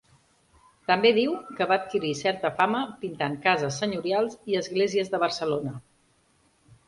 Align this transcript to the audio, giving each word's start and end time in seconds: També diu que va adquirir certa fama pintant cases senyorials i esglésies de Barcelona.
També 0.91 1.09
diu 1.17 1.33
que 1.59 1.65
va 1.71 1.75
adquirir 1.81 2.13
certa 2.21 2.51
fama 2.61 2.79
pintant 3.03 3.37
cases 3.45 3.77
senyorials 3.83 4.39
i 4.53 4.57
esglésies 4.61 5.13
de 5.15 5.23
Barcelona. 5.25 5.75